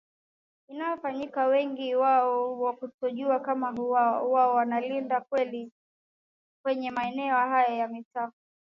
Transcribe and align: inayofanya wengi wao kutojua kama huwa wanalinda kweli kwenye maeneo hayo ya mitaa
inayofanya 0.67 1.45
wengi 1.45 1.95
wao 1.95 2.73
kutojua 2.73 3.39
kama 3.39 3.69
huwa 3.71 4.53
wanalinda 4.53 5.21
kweli 5.21 5.71
kwenye 6.63 6.91
maeneo 6.91 7.35
hayo 7.37 7.77
ya 7.77 7.87
mitaa 7.87 8.31